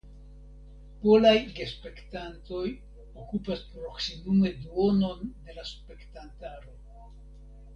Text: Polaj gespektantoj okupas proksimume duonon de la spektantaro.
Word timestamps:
Polaj 1.01 1.33
gespektantoj 1.59 2.63
okupas 3.25 3.61
proksimume 3.75 4.53
duonon 4.65 5.23
de 5.35 5.59
la 5.59 5.67
spektantaro. 5.75 6.75